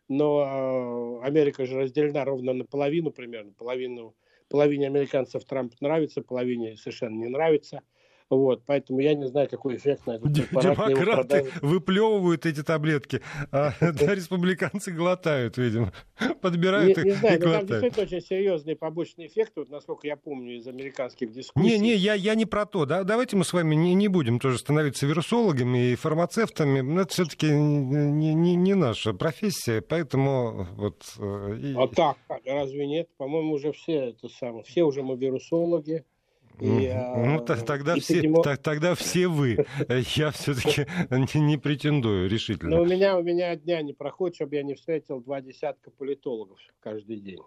[0.08, 3.54] но э, Америка же разделена ровно наполовину примерно.
[3.54, 4.16] Половину,
[4.50, 7.82] половине американцев Трамп нравится, половине совершенно не нравится–
[8.38, 10.88] вот, поэтому я не знаю, какой эффект на этот препарат.
[10.90, 15.92] Демократы выплевывают эти таблетки, а республиканцы глотают, видимо.
[16.42, 17.44] Подбирают и глотают.
[17.44, 21.80] Там действительно очень серьезные побочные эффекты, насколько я помню из американских дискуссий.
[21.80, 22.86] Не, не, я, не про то.
[22.86, 23.04] Да?
[23.04, 26.82] Давайте мы с вами не, будем тоже становиться вирусологами и фармацевтами.
[26.82, 31.04] Но это все-таки не, наша профессия, поэтому вот...
[31.20, 31.74] Э.
[31.78, 33.10] А так, разве нет?
[33.18, 34.64] По-моему, уже все это самое.
[34.64, 36.06] Все уже мы вирусологи.
[36.62, 38.44] И, а, ну, тогда, и все, поднимо...
[38.44, 39.66] тогда все вы.
[40.16, 42.78] Я все-таки не, не претендую решительно.
[42.78, 46.60] Но у меня, у меня дня не проходит, чтобы я не встретил два десятка политологов
[46.80, 47.42] каждый день.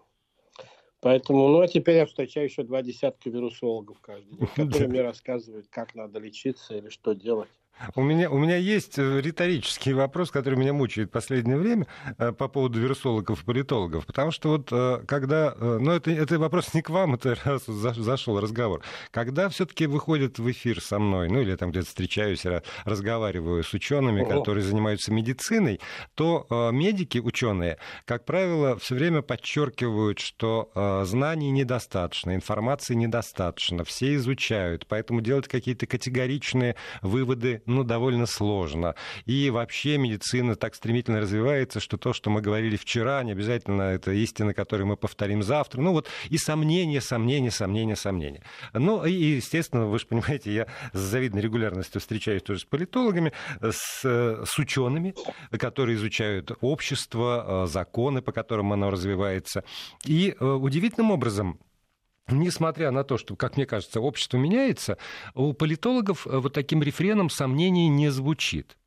[1.01, 5.69] Поэтому, ну, а теперь я встречаю еще два десятка вирусологов каждый день, которые мне рассказывают,
[5.71, 7.51] как надо лечиться или что делать.
[7.97, 11.87] У меня, у меня есть э, риторический вопрос, который меня мучает в последнее время
[12.19, 14.07] э, по поводу вирусологов и политологов.
[14.07, 15.55] Потому что вот э, когда...
[15.55, 18.83] Ну, это, это вопрос не к вам, это раз зашел разговор.
[19.11, 22.45] Когда все-таки выходит в эфир со мной, ну, или там где-то встречаюсь,
[22.85, 24.39] разговариваю с учеными, Ого.
[24.39, 25.81] которые занимаются медициной,
[26.15, 30.71] то медики, ученые, как правило, все время подчеркивают, что
[31.05, 38.95] знаний недостаточно, информации недостаточно, все изучают, поэтому делать какие-то категоричные выводы ну, довольно сложно.
[39.27, 44.13] И вообще медицина так стремительно развивается, что то, что мы говорили вчера, не обязательно это
[44.13, 45.81] истина, которую мы повторим завтра.
[45.81, 48.43] Ну вот и сомнения, сомнения, сомнения, сомнения.
[48.73, 54.03] Ну и, естественно, вы же понимаете, я с завидной регулярностью встречаюсь тоже с политологами, с,
[54.03, 55.15] с учеными,
[55.53, 59.65] которые изучают общество, законы, по которым оно развивается.
[60.05, 61.59] И э, удивительным образом
[62.29, 64.97] Несмотря на то, что, как мне кажется, общество меняется,
[65.35, 68.79] у политологов э, вот таким рефреном сомнений не звучит.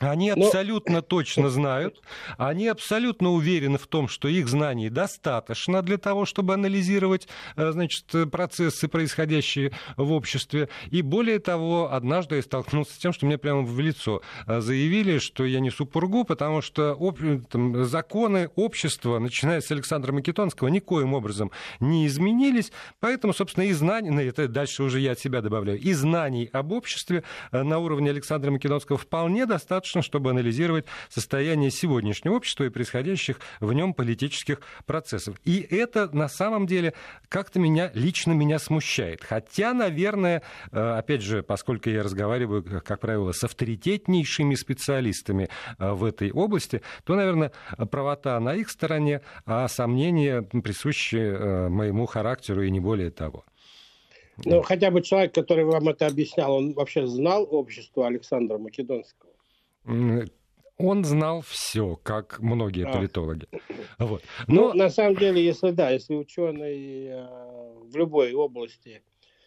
[0.00, 1.00] Они абсолютно Но...
[1.16, 2.02] точно знают,
[2.36, 8.04] они абсолютно уверены в том, что их знаний достаточно для того, чтобы анализировать э, значит,
[8.30, 10.68] процессы, происходящие в обществе.
[10.90, 15.18] И более того, однажды я столкнулся с тем, что мне прямо в лицо э, заявили,
[15.18, 17.18] что я несу пургу, потому что об...
[17.48, 22.70] там, законы общества, начиная с Александра Македонского, никоим образом не изменились.
[23.00, 26.72] Поэтому, собственно, и знаний, ну, это дальше уже я от себя добавляю, и знаний об
[26.72, 32.68] обществе э, на уровне Александра Македонского вполне достаточно достаточно, чтобы анализировать состояние сегодняшнего общества и
[32.70, 35.36] происходящих в нем политических процессов.
[35.44, 36.92] И это на самом деле
[37.28, 39.22] как-то меня, лично меня смущает.
[39.22, 46.04] Хотя, наверное, э, опять же, поскольку я разговариваю, как правило, с авторитетнейшими специалистами э, в
[46.04, 47.52] этой области, то, наверное,
[47.90, 53.44] правота на их стороне, а сомнения присущи э, моему характеру и не более того.
[54.44, 59.25] Ну, хотя бы человек, который вам это объяснял, он вообще знал общество Александра Македонского?
[60.78, 62.92] Он знал все, как многие а.
[62.92, 63.46] политологи.
[63.98, 64.22] Вот.
[64.46, 64.72] Ну, Но...
[64.72, 67.26] Ну, на самом деле, если да, если ученый э,
[67.84, 69.02] в любой области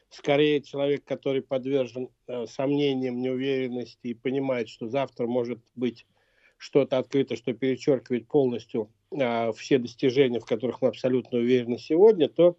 [0.09, 6.07] скорее человек, который подвержен э, сомнениям, неуверенности и понимает, что завтра может быть
[6.57, 12.57] что-то открыто, что перечеркивает полностью э, все достижения, в которых мы абсолютно уверены сегодня, то,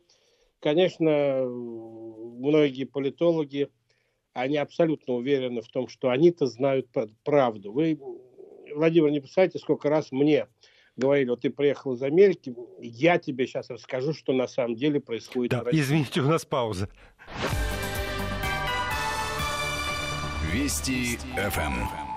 [0.60, 3.68] конечно, многие политологи,
[4.32, 6.88] они абсолютно уверены в том, что они-то знают
[7.24, 7.72] правду.
[7.72, 7.98] Вы,
[8.74, 10.46] Владимир, не представляете, сколько раз мне
[10.96, 15.50] говорили, вот ты приехал из Америки, я тебе сейчас расскажу, что на самом деле происходит
[15.52, 15.80] да, в России.
[15.80, 16.88] Извините, у нас пауза.
[20.52, 22.10] Вести ФМ.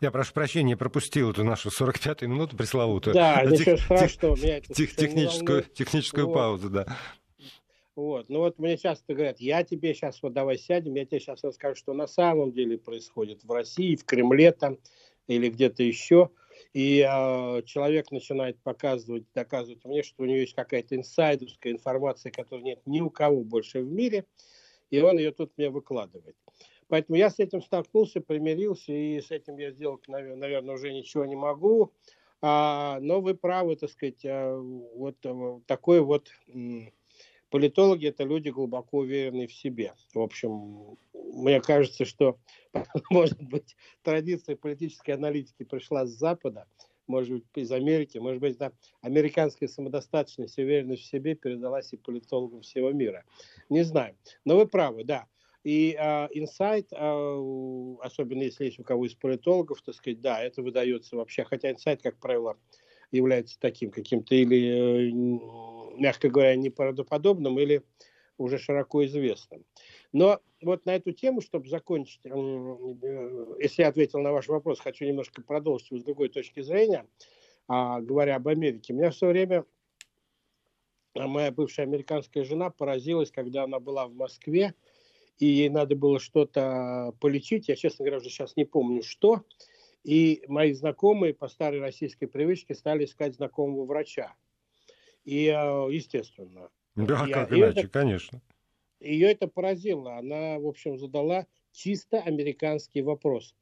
[0.00, 3.14] Я прошу прощения, пропустил эту нашу 45-ю минуту пресловутую.
[3.14, 4.36] Да, Тех, ничего страшного.
[4.36, 6.34] Тех, тех, техническую техническую вот.
[6.34, 6.86] паузу, да.
[7.96, 8.28] Вот.
[8.28, 11.76] Ну вот мне часто говорят, я тебе сейчас, вот давай сядем, я тебе сейчас расскажу,
[11.76, 14.78] что на самом деле происходит в России, в Кремле там
[15.26, 16.28] или где-то еще.
[16.74, 22.62] И э, человек начинает показывать, доказывать мне, что у него есть какая-то инсайдерская информация, которой
[22.62, 24.26] нет ни у кого больше в мире,
[24.90, 26.36] и он ее тут мне выкладывает.
[26.88, 31.34] Поэтому я с этим столкнулся, примирился, и с этим я сделать, наверное, уже ничего не
[31.34, 31.92] могу.
[32.42, 36.28] А, но вы правы, так сказать, а, вот а, такой вот
[37.50, 39.94] политологи– это люди глубоко уверенные в себе.
[40.14, 42.38] В общем, мне кажется, что,
[43.10, 46.66] может быть, традиция политической аналитики пришла с Запада,
[47.06, 51.96] может быть, из Америки, может быть, да, американская самодостаточность и уверенность в себе передалась и
[51.96, 53.24] политологам всего мира.
[53.68, 54.16] Не знаю.
[54.44, 55.26] Но вы правы, да.
[55.62, 60.62] И инсайт, uh, uh, особенно если есть у кого из политологов, так сказать, да, это
[60.62, 62.56] выдается вообще, хотя инсайт, как правило,
[63.10, 65.10] является таким каким-то или, э,
[65.98, 67.82] мягко говоря, неправдоподобным, или
[68.38, 69.64] уже широко известным.
[70.12, 75.04] Но вот на эту тему, чтобы закончить, э, если я ответил на ваш вопрос, хочу
[75.04, 77.06] немножко продолжить с другой точки зрения,
[77.68, 78.92] а, говоря об Америке.
[78.92, 79.64] Меня все время
[81.14, 84.74] моя бывшая американская жена поразилась, когда она была в Москве,
[85.38, 87.68] и ей надо было что-то полечить.
[87.68, 89.42] Я, честно говоря, уже сейчас не помню, что.
[90.04, 94.34] И мои знакомые по старой российской привычке стали искать знакомого врача.
[95.26, 96.70] И, э, естественно.
[96.94, 98.40] Да, я, как иначе, это, конечно.
[99.00, 100.16] Ее это поразило.
[100.16, 103.54] Она, в общем, задала чисто американский вопрос.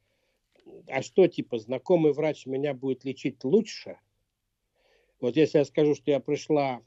[0.87, 3.99] А что, типа, знакомый врач меня будет лечить лучше?
[5.21, 6.83] Вот если я скажу, что я пришла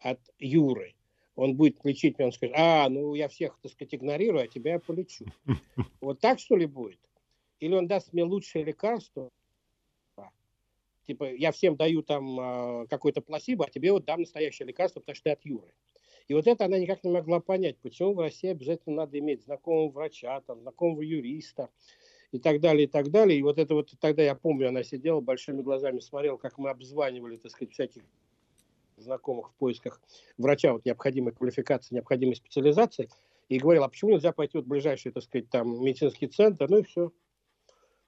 [0.00, 0.94] от Юры,
[1.34, 4.72] он будет лечить меня, он скажет, а, ну я всех, так сказать, игнорирую, а тебя
[4.72, 5.24] я полечу.
[6.02, 7.00] Вот так, что ли, будет?
[7.58, 9.30] Или он даст мне лучшее лекарство,
[11.10, 15.16] типа, я всем даю там а, какой-то пласибо, а тебе вот дам настоящее лекарство, потому
[15.16, 15.74] что ты от Юры.
[16.28, 19.90] И вот это она никак не могла понять, почему в России обязательно надо иметь знакомого
[19.90, 21.68] врача, там, знакомого юриста
[22.30, 23.36] и так далее, и так далее.
[23.36, 27.36] И вот это вот тогда я помню, она сидела большими глазами, смотрела, как мы обзванивали,
[27.36, 28.04] так сказать, всяких
[28.96, 30.00] знакомых в поисках
[30.38, 33.08] врача вот необходимой квалификации, необходимой специализации,
[33.48, 36.82] и говорил, а почему нельзя пойти в ближайший, так сказать, там медицинский центр, ну и
[36.84, 37.10] все.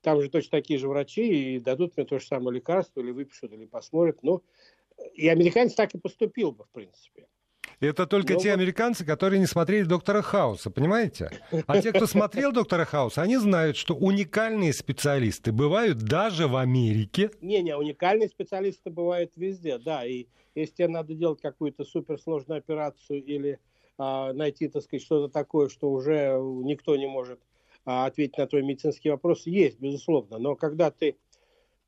[0.03, 3.53] Там же точно такие же врачи, и дадут мне то же самое лекарство, или выпишут,
[3.53, 4.23] или посмотрят.
[4.23, 4.43] Ну,
[5.15, 7.27] и американец так и поступил бы, в принципе.
[7.81, 11.31] Это только ну те американцы, которые не смотрели «Доктора Хауса», понимаете?
[11.67, 17.31] А те, кто смотрел «Доктора Хауса», они знают, что уникальные специалисты бывают даже в Америке.
[17.41, 20.05] Не-не, уникальные специалисты бывают везде, да.
[20.05, 23.59] И если тебе надо делать какую-то суперсложную операцию или
[23.99, 27.41] а, найти, так сказать, что-то такое, что уже никто не может
[27.85, 30.39] ответить на твой медицинский вопрос, есть, безусловно.
[30.39, 31.17] Но когда ты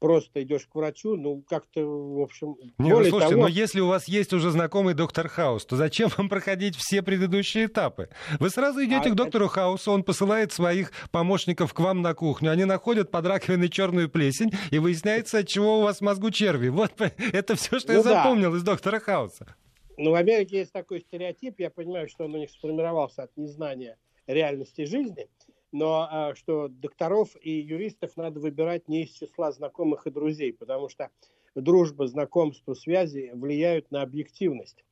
[0.05, 2.57] просто идешь к врачу, ну, как-то, в общем...
[2.79, 3.43] Не, ну, слушайте, того...
[3.43, 7.67] но если у вас есть уже знакомый доктор Хаус, то зачем вам проходить все предыдущие
[7.67, 8.11] этапы?
[8.39, 9.55] Вы сразу идете а, к доктору это...
[9.55, 14.53] Хаусу, он посылает своих помощников к вам на кухню, они находят под раковиной черную плесень,
[14.71, 16.69] и выясняется, от чего у вас в мозгу черви.
[16.69, 16.93] Вот
[17.33, 18.11] это все, что ну, я да.
[18.11, 19.57] запомнил из доктора Хауса.
[19.97, 23.97] Ну, в Америке есть такой стереотип, я понимаю, что он у них сформировался от незнания
[24.27, 25.29] реальности жизни,
[25.75, 30.89] но а, что докторов и юристов надо выбирать не из числа знакомых и друзей, потому
[30.89, 31.11] что
[31.57, 34.85] дружба, знакомство, связи влияют на объективность.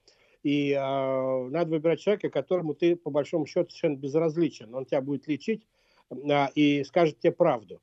[0.42, 4.74] И а, надо выбирать человека, которому ты, по большому счету, совершенно безразличен.
[4.74, 5.68] Он тебя будет лечить
[6.10, 7.80] а, и скажет тебе правду.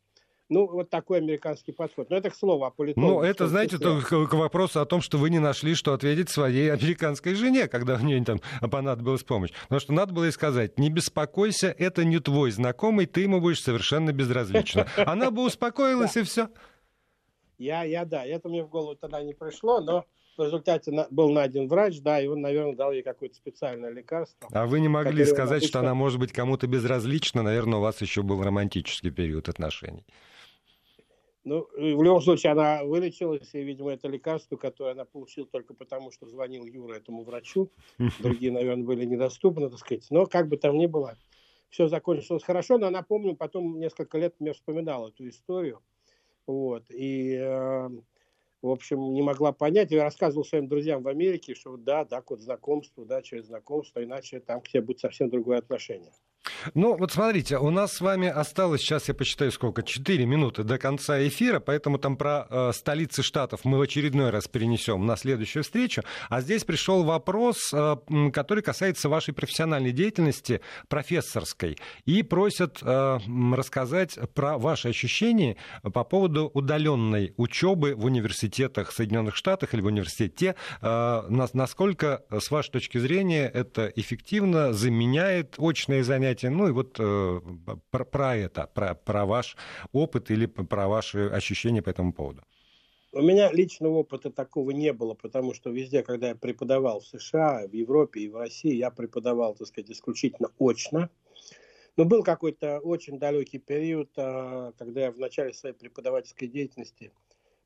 [0.50, 2.10] Ну, вот такой американский подход.
[2.10, 3.08] Но это к слову о политологии.
[3.08, 6.30] Ну, это, знаете, то, к, к вопросу о том, что вы не нашли, что ответить
[6.30, 9.52] своей американской жене, когда у нее там понадобилась помощь.
[9.64, 13.62] Потому что надо было ей сказать, не беспокойся, это не твой знакомый, ты ему будешь
[13.62, 14.88] совершенно безразлична.
[14.98, 16.50] Она бы успокоилась и все.
[17.60, 20.06] Я, я, да, это мне в голову тогда не пришло, но
[20.38, 24.48] в результате был найден врач, да, и он, наверное, дал ей какое-то специальное лекарство.
[24.52, 25.68] А вы не могли сказать, обычно...
[25.68, 27.44] что она может быть кому-то безразлична?
[27.44, 30.06] Наверное, у вас еще был романтический период отношений.
[31.50, 36.12] Ну, в любом случае, она вылечилась, и, видимо, это лекарство, которое она получила только потому,
[36.12, 37.72] что звонил Юра этому врачу.
[38.20, 40.06] Другие, наверное, были недоступны, так сказать.
[40.12, 41.18] Но, как бы там ни было,
[41.70, 42.78] все закончилось хорошо.
[42.78, 45.82] Но она, помню, потом несколько лет мне вспоминала эту историю.
[46.46, 46.86] Вот.
[46.92, 47.90] И, э,
[48.62, 49.90] в общем, не могла понять.
[49.90, 54.40] Я рассказывал своим друзьям в Америке, что да, да, вот знакомство, да, через знакомство, иначе
[54.40, 56.12] там к тебе будет совсем другое отношение.
[56.74, 60.78] Ну, вот смотрите, у нас с вами осталось, сейчас я посчитаю сколько, 4 минуты до
[60.78, 65.64] конца эфира, поэтому там про э, столицы штатов мы в очередной раз перенесем на следующую
[65.64, 66.04] встречу.
[66.30, 67.96] А здесь пришел вопрос, э,
[68.34, 73.20] который касается вашей профессиональной деятельности, профессорской, и просят э,
[73.54, 80.56] рассказать про ваши ощущения по поводу удаленной учебы в университетах Соединенных Штатов или в университете.
[80.82, 81.24] Э,
[81.54, 86.29] насколько, с вашей точки зрения, это эффективно заменяет очные занятия?
[86.30, 86.50] Занятия.
[86.50, 87.42] Ну и вот э,
[87.92, 89.58] про, про это, про, про ваш
[89.92, 92.44] опыт или про ваши ощущения по этому поводу.
[93.12, 97.68] У меня личного опыта такого не было, потому что везде, когда я преподавал в США,
[97.68, 101.10] в Европе и в России, я преподавал, так сказать, исключительно очно.
[101.98, 107.12] Но был какой-то очень далекий период, а, когда я в начале своей преподавательской деятельности–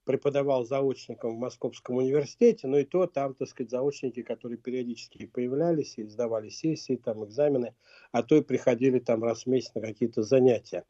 [0.05, 5.97] преподавал заочником в Московском университете, но и то там, так сказать, заочники, которые периодически появлялись
[5.97, 7.73] и сдавали сессии, там экзамены,
[8.11, 10.83] а то и приходили там раз в месяц на какие-то занятия.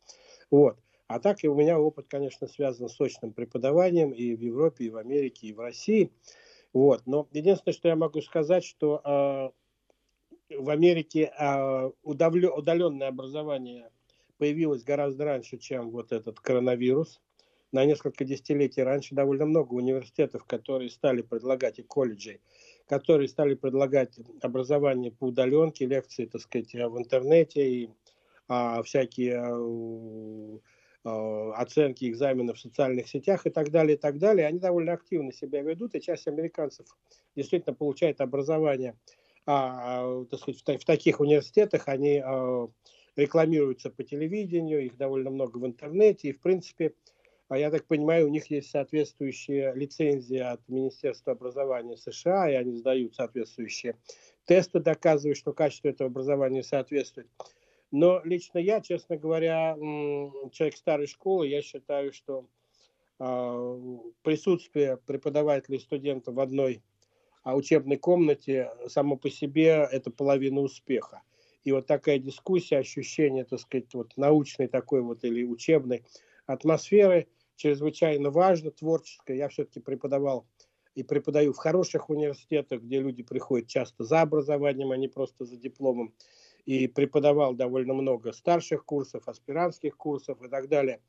[0.49, 0.77] Вот.
[1.07, 4.89] А так и у меня опыт, конечно, связан с очным преподаванием и в Европе, и
[4.89, 6.11] в Америке, и в России.
[6.71, 7.03] Вот.
[7.05, 9.53] Но единственное, что я могу сказать, что
[10.49, 13.91] э, в Америке э, удаленное образование
[14.39, 17.21] появилось гораздо раньше, чем вот этот коронавирус–
[17.73, 22.39] на несколько десятилетий раньше довольно много университетов, которые стали предлагать, и колледжей,
[22.87, 27.89] которые стали предлагать образование по удаленке, лекции, так сказать, в интернете и
[28.47, 30.59] а, всякие а,
[31.03, 34.47] а, оценки экзаменов в социальных сетях и так далее, и так далее.
[34.47, 36.85] Они довольно активно себя ведут, и часть американцев
[37.35, 38.95] действительно получает образование
[39.45, 41.87] а, так сказать, в, в таких университетах.
[41.87, 42.67] Они а,
[43.15, 46.93] рекламируются по телевидению, их довольно много в интернете, и, в принципе,
[47.53, 52.75] а я так понимаю, у них есть соответствующие лицензии от Министерства образования США, и они
[52.75, 53.95] сдают соответствующие
[54.45, 57.27] тесты, доказывая, что качество этого образования соответствует.
[57.91, 59.75] Но лично я, честно говоря,
[60.51, 62.47] человек старой школы, я считаю, что
[63.19, 66.81] а, присутствие преподавателей и студентов в одной
[67.43, 71.21] а, учебной комнате само по себе это половина успеха.
[71.63, 76.03] И вот такая дискуссия, ощущение, так сказать, вот научной такой вот или учебной
[76.47, 79.37] атмосферы– чрезвычайно важно, творческое.
[79.37, 80.47] Я все-таки преподавал
[80.95, 85.57] и преподаю в хороших университетах, где люди приходят часто за образованием, а не просто за
[85.57, 86.13] дипломом.
[86.65, 91.01] И преподавал довольно много старших курсов, аспирантских курсов и так далее,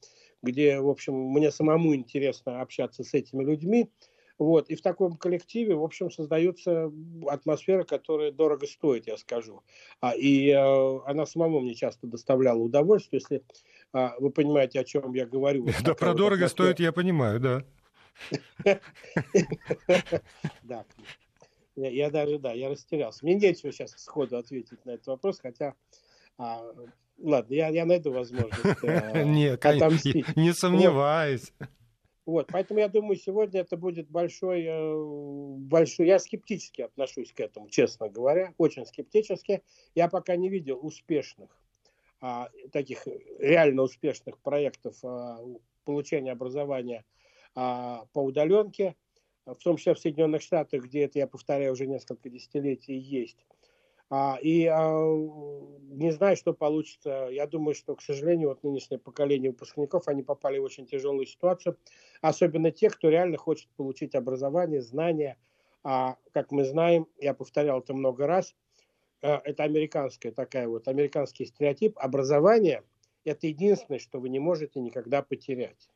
[0.42, 3.90] где, в общем, мне самому интересно общаться с этими людьми.
[4.38, 4.68] Вот.
[4.68, 6.90] И в таком коллективе, в общем, создается
[7.26, 9.62] атмосфера, которая дорого стоит, я скажу.
[10.00, 13.20] А, и э, она самому мне часто доставляла удовольствие.
[13.20, 13.44] Если
[13.92, 15.66] а, вы понимаете, о чем я говорю.
[15.84, 17.64] Да, про дорого стоит, я понимаю, да.
[20.62, 20.84] Да.
[21.76, 23.24] Я даже, да, я растерялся.
[23.24, 25.74] Мне нечего сейчас сходу ответить на этот вопрос, хотя
[26.38, 26.62] а,
[27.18, 30.36] Ладно, я, я найду возможность э, Нет, отомстить.
[30.36, 31.52] Не сомневаюсь.
[31.58, 31.68] Вот,
[32.24, 35.04] поэтому я думаю, сегодня это будет большой, э,
[35.58, 36.06] большой...
[36.06, 39.62] Я скептически отношусь к этому, честно говоря, очень скептически.
[39.94, 41.50] Я пока не видел успешных,
[42.20, 43.06] а, таких
[43.38, 45.38] реально успешных проектов а,
[45.84, 47.04] получения образования
[47.54, 48.96] а, по удаленке,
[49.44, 53.44] в том числе в Соединенных Штатах, где это, я повторяю, уже несколько десятилетий есть.
[54.10, 54.68] А, и
[55.94, 57.28] не знаю, что получится.
[57.30, 61.78] Я думаю, что, к сожалению, вот нынешнее поколение выпускников, они попали в очень тяжелую ситуацию.
[62.20, 65.38] Особенно те, кто реально хочет получить образование, знания.
[65.82, 68.54] А, как мы знаем, я повторял это много раз,
[69.22, 71.98] а, это американская такая вот, американский стереотип.
[71.98, 72.82] Образование–
[73.24, 75.88] это единственное, что вы не можете никогда потерять.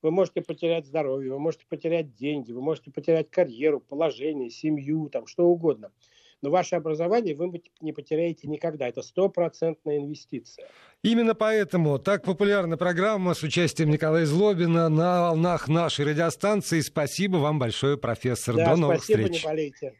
[0.00, 5.26] Вы можете потерять здоровье, вы можете потерять деньги, вы можете потерять карьеру, положение, семью, там,
[5.26, 5.92] что угодно–
[6.42, 8.88] но ваше образование вы не потеряете никогда.
[8.88, 10.66] Это стопроцентная инвестиция.
[11.02, 16.80] Именно поэтому так популярна программа с участием Николая Злобина на волнах нашей радиостанции.
[16.80, 18.56] Спасибо вам большое, профессор.
[18.56, 19.42] Да, До новых спасибо, встреч.
[19.42, 19.94] Не болейте.